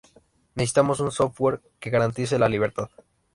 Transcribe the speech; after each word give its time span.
Necesitamos 0.55 0.99
un 0.99 1.11
software 1.11 1.61
que 1.79 1.91
garantice 1.91 2.39
la 2.39 2.49
libertad 2.49 2.89